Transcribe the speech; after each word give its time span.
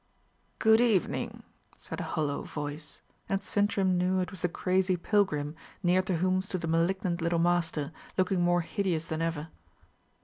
"Good 0.57 0.81
evening!" 0.81 1.43
said 1.77 1.99
a 1.99 2.03
hollow 2.03 2.41
voice; 2.41 3.03
and 3.29 3.43
Sintram 3.43 3.99
knew 3.99 4.19
it 4.19 4.31
was 4.31 4.41
the 4.41 4.49
crazy 4.49 4.97
pilgrim, 4.97 5.55
near 5.83 6.01
to 6.01 6.17
whom 6.17 6.41
stood 6.41 6.61
the 6.61 6.67
malignant 6.67 7.21
little 7.21 7.37
Master, 7.37 7.91
looking 8.17 8.41
more 8.41 8.61
hideous 8.61 9.05
than 9.05 9.21
ever. 9.21 9.49